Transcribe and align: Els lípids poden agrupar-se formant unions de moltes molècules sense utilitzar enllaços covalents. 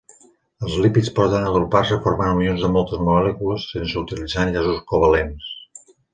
Els 0.67 0.77
lípids 0.85 1.11
poden 1.19 1.45
agrupar-se 1.49 1.97
formant 2.05 2.31
unions 2.39 2.65
de 2.65 2.73
moltes 2.77 3.05
molècules 3.11 3.67
sense 3.75 4.01
utilitzar 4.03 4.47
enllaços 4.49 4.83
covalents. 4.95 5.55